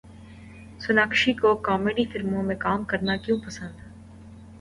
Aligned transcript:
سوناکشی 0.79 1.33
کو 1.33 1.53
کامیڈی 1.57 2.05
فلموں 2.05 2.43
میں 2.43 2.55
کام 2.55 2.83
کرنا 2.85 3.17
کیوں 3.17 3.37
پسند 3.39 3.75